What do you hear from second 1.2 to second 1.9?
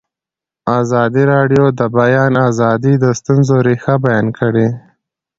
راډیو د د